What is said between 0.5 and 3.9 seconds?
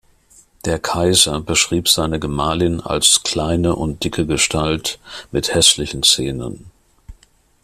Der Kaiser beschrieb seine ‚Gemahlin als „kleine